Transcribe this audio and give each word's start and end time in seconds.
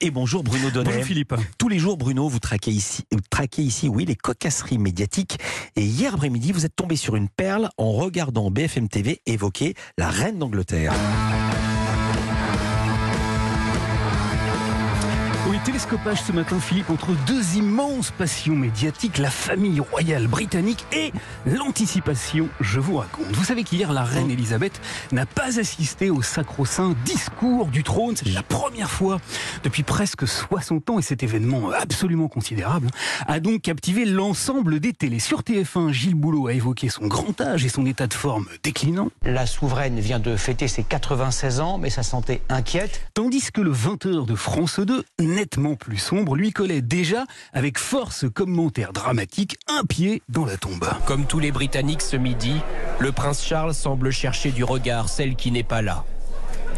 Et 0.00 0.10
bonjour 0.10 0.42
Bruno 0.42 0.70
Donnet. 0.70 0.90
Bonjour 0.90 1.04
Philippe. 1.04 1.34
Tous 1.56 1.70
les 1.70 1.78
jours, 1.78 1.96
Bruno, 1.96 2.28
vous 2.28 2.38
traquez 2.38 2.70
ici, 2.70 3.04
vous 3.10 3.20
traquez 3.30 3.62
ici, 3.62 3.88
oui, 3.88 4.04
les 4.04 4.14
cocasseries 4.14 4.76
médiatiques. 4.76 5.38
Et 5.76 5.82
hier 5.82 6.12
après-midi, 6.12 6.52
vous 6.52 6.66
êtes 6.66 6.76
tombé 6.76 6.96
sur 6.96 7.16
une 7.16 7.30
perle 7.30 7.70
en 7.78 7.92
regardant 7.92 8.50
BFM 8.50 8.88
TV 8.88 9.22
évoquer 9.24 9.74
la 9.96 10.10
reine 10.10 10.38
d'Angleterre. 10.38 10.92
Oui, 15.86 15.92
télescopage 15.92 16.22
ce 16.22 16.32
matin, 16.32 16.58
Philippe, 16.58 16.90
entre 16.90 17.12
deux 17.26 17.56
immenses 17.56 18.10
passions 18.10 18.56
médiatiques, 18.56 19.18
la 19.18 19.30
famille 19.30 19.78
royale 19.78 20.26
britannique 20.26 20.84
et 20.92 21.12
l'anticipation, 21.44 22.48
je 22.60 22.80
vous 22.80 22.96
raconte. 22.96 23.26
Vous 23.32 23.44
savez 23.44 23.62
qu'hier, 23.62 23.92
la 23.92 24.02
reine 24.02 24.30
Elisabeth 24.30 24.80
n'a 25.12 25.26
pas 25.26 25.60
assisté 25.60 26.10
au 26.10 26.22
sacro-saint 26.22 26.94
discours 27.04 27.66
du 27.66 27.84
trône. 27.84 28.16
C'est 28.16 28.28
la 28.30 28.42
première 28.42 28.90
fois 28.90 29.20
depuis 29.62 29.82
presque 29.84 30.26
60 30.26 30.90
ans 30.90 30.98
et 30.98 31.02
cet 31.02 31.22
événement 31.22 31.70
absolument 31.70 32.28
considérable 32.28 32.88
a 33.26 33.38
donc 33.38 33.62
captivé 33.62 34.04
l'ensemble 34.04 34.80
des 34.80 34.92
télés. 34.92 35.20
Sur 35.20 35.42
TF1, 35.42 35.92
Gilles 35.92 36.14
Boulot 36.14 36.48
a 36.48 36.52
évoqué 36.52 36.88
son 36.88 37.06
grand 37.06 37.40
âge 37.40 37.64
et 37.64 37.68
son 37.68 37.86
état 37.86 38.06
de 38.06 38.14
forme 38.14 38.46
déclinant. 38.62 39.10
La 39.24 39.46
souveraine 39.46 40.00
vient 40.00 40.18
de 40.18 40.36
fêter 40.36 40.68
ses 40.68 40.82
96 40.82 41.60
ans, 41.60 41.78
mais 41.78 41.90
sa 41.90 42.02
santé 42.02 42.42
inquiète. 42.48 43.02
Tandis 43.14 43.52
que 43.52 43.60
le 43.60 43.72
20h 43.72 44.26
de 44.26 44.34
France 44.34 44.80
2, 44.80 45.04
nettement 45.20 45.75
plus 45.76 45.98
sombre, 45.98 46.34
lui 46.34 46.52
collait 46.52 46.82
déjà, 46.82 47.24
avec 47.52 47.78
force 47.78 48.26
commentaire 48.28 48.92
dramatique, 48.92 49.56
un 49.68 49.84
pied 49.84 50.22
dans 50.28 50.44
la 50.44 50.56
tombe. 50.56 50.88
Comme 51.06 51.26
tous 51.26 51.38
les 51.38 51.52
Britanniques 51.52 52.02
ce 52.02 52.16
midi, 52.16 52.54
le 52.98 53.12
prince 53.12 53.44
Charles 53.44 53.74
semble 53.74 54.10
chercher 54.10 54.50
du 54.50 54.64
regard 54.64 55.08
celle 55.08 55.36
qui 55.36 55.50
n'est 55.50 55.62
pas 55.62 55.82
là. 55.82 56.04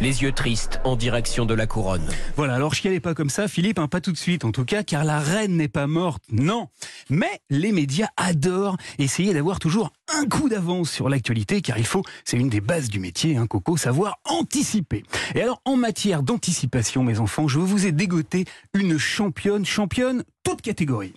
Les 0.00 0.22
yeux 0.22 0.30
tristes 0.30 0.80
en 0.84 0.94
direction 0.94 1.44
de 1.44 1.54
la 1.54 1.66
couronne. 1.66 2.06
Voilà, 2.36 2.54
alors 2.54 2.72
je 2.72 2.80
chialez 2.80 3.00
pas 3.00 3.14
comme 3.14 3.30
ça, 3.30 3.48
Philippe, 3.48 3.80
hein, 3.80 3.88
pas 3.88 4.00
tout 4.00 4.12
de 4.12 4.16
suite 4.16 4.44
en 4.44 4.52
tout 4.52 4.64
cas, 4.64 4.84
car 4.84 5.02
la 5.02 5.18
reine 5.18 5.56
n'est 5.56 5.66
pas 5.66 5.88
morte, 5.88 6.22
non. 6.30 6.68
Mais 7.10 7.40
les 7.50 7.72
médias 7.72 8.06
adorent 8.16 8.76
essayer 8.98 9.34
d'avoir 9.34 9.58
toujours 9.58 9.92
un 10.16 10.26
coup 10.26 10.48
d'avance 10.48 10.90
sur 10.90 11.08
l'actualité, 11.08 11.62
car 11.62 11.78
il 11.78 11.86
faut, 11.86 12.04
c'est 12.24 12.36
une 12.36 12.48
des 12.48 12.60
bases 12.60 12.90
du 12.90 13.00
métier, 13.00 13.36
hein, 13.36 13.48
Coco, 13.48 13.76
savoir 13.76 14.18
anticiper. 14.24 15.02
Et 15.34 15.42
alors, 15.42 15.60
en 15.64 15.76
matière 15.76 16.22
d'anticipation, 16.22 17.02
mes 17.02 17.18
enfants, 17.18 17.48
je 17.48 17.58
vous 17.58 17.86
ai 17.86 17.90
dégoté 17.90 18.44
une 18.74 18.98
championne, 18.98 19.66
championne, 19.66 20.22
toute 20.44 20.62
catégorie. 20.62 21.14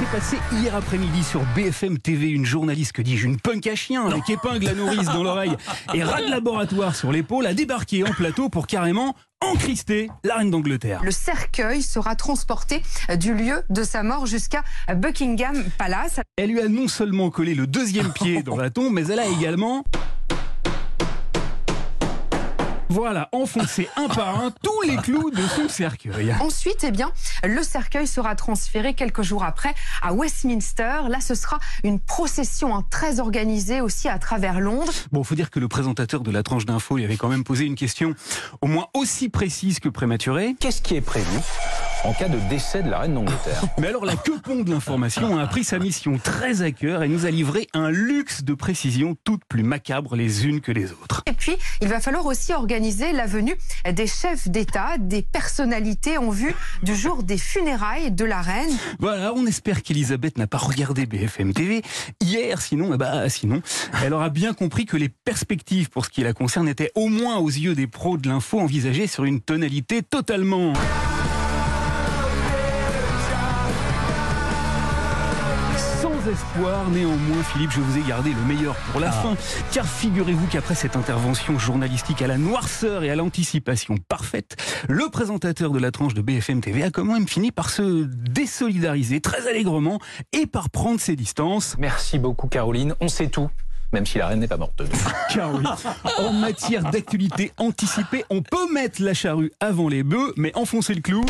S'est 0.00 0.12
passé 0.12 0.38
hier 0.52 0.74
après-midi 0.74 1.22
sur 1.22 1.42
BFM 1.54 1.98
TV. 1.98 2.28
Une 2.28 2.46
journaliste, 2.46 2.92
que 2.92 3.02
dis-je, 3.02 3.26
une 3.26 3.38
punk 3.38 3.66
à 3.66 3.74
chien 3.74 4.06
avec 4.06 4.30
épingle 4.30 4.68
à 4.68 4.72
nourrice 4.72 5.04
dans 5.06 5.22
l'oreille 5.22 5.54
et 5.92 6.02
rat 6.02 6.22
de 6.22 6.30
laboratoire 6.30 6.96
sur 6.96 7.12
l'épaule 7.12 7.46
a 7.46 7.52
débarqué 7.52 8.02
en 8.04 8.12
plateau 8.12 8.48
pour 8.48 8.66
carrément 8.66 9.14
encrister 9.42 10.10
la 10.24 10.36
reine 10.36 10.50
d'Angleterre. 10.50 11.02
Le 11.02 11.10
cercueil 11.10 11.82
sera 11.82 12.14
transporté 12.14 12.82
du 13.18 13.34
lieu 13.34 13.62
de 13.68 13.82
sa 13.82 14.02
mort 14.02 14.26
jusqu'à 14.26 14.62
Buckingham 14.94 15.64
Palace. 15.76 16.20
Elle 16.36 16.50
lui 16.50 16.60
a 16.60 16.68
non 16.68 16.88
seulement 16.88 17.30
collé 17.30 17.54
le 17.54 17.66
deuxième 17.66 18.12
pied 18.12 18.42
dans 18.42 18.56
la 18.56 18.70
tombe, 18.70 18.92
mais 18.92 19.06
elle 19.06 19.20
a 19.20 19.26
également 19.26 19.84
voilà, 22.90 23.28
enfoncé 23.30 23.88
un 23.96 24.08
par 24.08 24.42
un 24.42 24.50
tous 24.50 24.82
les 24.82 24.96
clous 24.96 25.30
de 25.30 25.46
son 25.46 25.68
cercueil. 25.68 26.34
Ensuite, 26.40 26.82
eh 26.82 26.90
bien, 26.90 27.12
le 27.44 27.62
cercueil 27.62 28.08
sera 28.08 28.34
transféré 28.34 28.94
quelques 28.94 29.22
jours 29.22 29.44
après 29.44 29.72
à 30.02 30.12
Westminster. 30.12 31.02
Là, 31.08 31.20
ce 31.20 31.36
sera 31.36 31.60
une 31.84 32.00
procession 32.00 32.74
hein, 32.74 32.84
très 32.90 33.20
organisée 33.20 33.80
aussi 33.80 34.08
à 34.08 34.18
travers 34.18 34.58
Londres. 34.58 34.92
Bon, 35.12 35.22
faut 35.22 35.36
dire 35.36 35.50
que 35.50 35.60
le 35.60 35.68
présentateur 35.68 36.22
de 36.22 36.32
la 36.32 36.42
tranche 36.42 36.66
d'info 36.66 36.96
lui 36.96 37.04
avait 37.04 37.16
quand 37.16 37.28
même 37.28 37.44
posé 37.44 37.64
une 37.64 37.76
question 37.76 38.16
au 38.60 38.66
moins 38.66 38.88
aussi 38.92 39.28
précise 39.28 39.78
que 39.78 39.88
prématurée. 39.88 40.56
Qu'est-ce 40.58 40.82
qui 40.82 40.96
est 40.96 41.00
prévu? 41.00 41.38
En 42.04 42.12
cas 42.12 42.28
de 42.28 42.38
décès 42.48 42.82
de 42.82 42.90
la 42.90 43.00
reine 43.00 43.14
d'Angleterre. 43.14 43.62
Mais 43.78 43.88
alors 43.88 44.04
la 44.04 44.16
quepon 44.16 44.62
de 44.62 44.70
l'information 44.70 45.38
a 45.38 45.46
pris 45.46 45.64
sa 45.64 45.78
mission 45.78 46.18
très 46.18 46.62
à 46.62 46.70
cœur 46.70 47.02
et 47.02 47.08
nous 47.08 47.26
a 47.26 47.30
livré 47.30 47.68
un 47.74 47.90
luxe 47.90 48.42
de 48.42 48.54
précisions 48.54 49.16
toutes 49.24 49.44
plus 49.44 49.62
macabres 49.62 50.16
les 50.16 50.46
unes 50.46 50.60
que 50.60 50.72
les 50.72 50.92
autres. 50.92 51.22
Et 51.26 51.32
puis, 51.32 51.56
il 51.80 51.88
va 51.88 52.00
falloir 52.00 52.26
aussi 52.26 52.52
organiser 52.52 53.12
la 53.12 53.26
venue 53.26 53.56
des 53.90 54.06
chefs 54.06 54.48
d'État, 54.48 54.96
des 54.98 55.22
personnalités 55.22 56.18
en 56.18 56.30
vue 56.30 56.54
du 56.82 56.94
jour 56.94 57.22
des 57.22 57.38
funérailles 57.38 58.10
de 58.10 58.24
la 58.24 58.40
reine. 58.40 58.70
Voilà, 58.98 59.32
on 59.34 59.46
espère 59.46 59.82
qu'Elisabeth 59.82 60.38
n'a 60.38 60.46
pas 60.46 60.58
regardé 60.58 61.06
BFM 61.06 61.52
TV 61.52 61.82
hier, 62.20 62.62
sinon, 62.62 62.94
eh 62.94 62.96
bah, 62.96 63.28
sinon, 63.28 63.62
elle 64.02 64.14
aura 64.14 64.30
bien 64.30 64.54
compris 64.54 64.86
que 64.86 64.96
les 64.96 65.08
perspectives 65.08 65.90
pour 65.90 66.04
ce 66.04 66.10
qui 66.10 66.22
la 66.22 66.32
concerne 66.32 66.68
étaient 66.68 66.92
au 66.94 67.08
moins 67.08 67.38
aux 67.38 67.48
yeux 67.48 67.74
des 67.74 67.86
pros 67.86 68.16
de 68.16 68.28
l'info 68.28 68.58
envisagées 68.60 69.06
sur 69.06 69.24
une 69.24 69.40
tonalité 69.40 70.02
totalement... 70.02 70.72
espoir. 76.28 76.88
Néanmoins, 76.90 77.42
Philippe, 77.42 77.70
je 77.70 77.80
vous 77.80 77.98
ai 77.98 78.02
gardé 78.02 78.30
le 78.30 78.42
meilleur 78.42 78.74
pour 78.90 79.00
la 79.00 79.08
ah. 79.08 79.12
fin. 79.12 79.36
Car 79.72 79.86
figurez-vous 79.86 80.46
qu'après 80.46 80.74
cette 80.74 80.96
intervention 80.96 81.58
journalistique 81.58 82.22
à 82.22 82.26
la 82.26 82.38
noirceur 82.38 83.04
et 83.04 83.10
à 83.10 83.16
l'anticipation 83.16 83.96
parfaite, 84.08 84.56
le 84.88 85.08
présentateur 85.08 85.70
de 85.70 85.78
la 85.78 85.90
tranche 85.90 86.14
de 86.14 86.22
BFM 86.22 86.60
TV 86.60 86.82
a 86.82 86.90
quand 86.90 87.04
même 87.04 87.28
fini 87.28 87.52
par 87.52 87.70
se 87.70 88.04
désolidariser 88.04 89.20
très 89.20 89.48
allègrement 89.48 89.98
et 90.32 90.46
par 90.46 90.70
prendre 90.70 91.00
ses 91.00 91.16
distances. 91.16 91.76
Merci 91.78 92.18
beaucoup, 92.18 92.48
Caroline. 92.48 92.94
On 93.00 93.08
sait 93.08 93.28
tout 93.28 93.50
même 93.92 94.06
si 94.06 94.18
la 94.18 94.28
reine 94.28 94.40
n'est 94.40 94.48
pas 94.48 94.56
morte. 94.56 94.82
Car 95.34 95.52
oui, 95.52 95.64
en 96.18 96.32
matière 96.32 96.90
d'actualité 96.90 97.52
anticipée, 97.56 98.24
on 98.30 98.42
peut 98.42 98.72
mettre 98.72 99.02
la 99.02 99.14
charrue 99.14 99.50
avant 99.58 99.88
les 99.88 100.02
bœufs, 100.02 100.32
mais 100.36 100.52
enfoncer 100.56 100.94
le 100.94 101.00
clou 101.00 101.24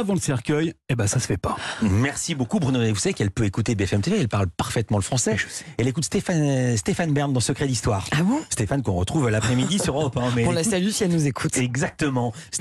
avant 0.00 0.14
le 0.14 0.20
cercueil, 0.20 0.74
eh 0.88 0.94
ben 0.94 1.06
ça 1.06 1.20
se 1.20 1.26
fait 1.26 1.36
pas. 1.36 1.56
Merci 1.82 2.34
beaucoup 2.34 2.58
Bruno. 2.58 2.80
Vous 2.88 2.96
savez 2.96 3.14
qu'elle 3.14 3.30
peut 3.30 3.44
écouter 3.44 3.74
BFM 3.74 4.00
TV, 4.00 4.18
elle 4.18 4.28
parle 4.28 4.48
parfaitement 4.48 4.96
le 4.96 5.02
français. 5.02 5.36
Elle 5.78 5.88
écoute 5.88 6.04
Stéphane, 6.04 6.76
Stéphane 6.76 7.12
Bern 7.12 7.32
dans 7.32 7.40
Secret 7.40 7.66
d'Histoire. 7.66 8.06
Ah 8.12 8.22
bon? 8.22 8.40
Stéphane 8.48 8.82
qu'on 8.82 8.94
retrouve 8.94 9.28
l'après-midi 9.28 9.78
sur 9.78 9.96
Europe 9.98 10.16
1. 10.16 10.44
On 10.46 10.52
la 10.52 10.64
salue 10.64 10.88
si 10.88 11.04
elle 11.04 11.12
nous 11.12 11.26
écoute. 11.26 11.56
Exactement. 11.56 12.32